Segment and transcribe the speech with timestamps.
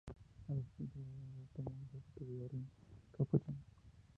[0.49, 2.71] A los quince años de edad tomó los hábitos de la Orden
[3.15, 3.57] Capuchina.